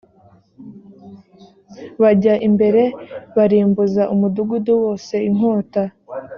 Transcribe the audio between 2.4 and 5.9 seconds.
imbere barimbuza umudugudu wose inkota